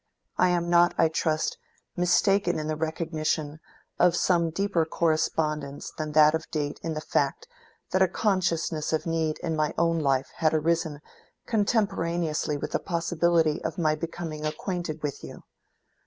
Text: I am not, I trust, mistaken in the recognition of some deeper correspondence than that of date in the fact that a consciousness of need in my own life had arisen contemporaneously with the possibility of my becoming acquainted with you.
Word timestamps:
I 0.39 0.49
am 0.49 0.67
not, 0.67 0.95
I 0.97 1.09
trust, 1.09 1.59
mistaken 1.95 2.57
in 2.57 2.65
the 2.65 2.75
recognition 2.75 3.59
of 3.99 4.15
some 4.15 4.49
deeper 4.49 4.83
correspondence 4.83 5.91
than 5.95 6.13
that 6.13 6.33
of 6.33 6.49
date 6.49 6.79
in 6.81 6.95
the 6.95 7.01
fact 7.05 7.47
that 7.91 8.01
a 8.01 8.07
consciousness 8.07 8.93
of 8.93 9.05
need 9.05 9.37
in 9.43 9.55
my 9.55 9.75
own 9.77 9.99
life 9.99 10.31
had 10.37 10.55
arisen 10.55 11.01
contemporaneously 11.45 12.57
with 12.57 12.71
the 12.71 12.79
possibility 12.79 13.63
of 13.63 13.77
my 13.77 13.93
becoming 13.93 14.43
acquainted 14.43 15.03
with 15.03 15.23
you. 15.23 15.43